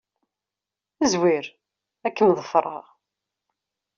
Zwir. 1.11 1.45
Ad 2.05 2.13
kem-ḍefreɣ. 2.17 2.83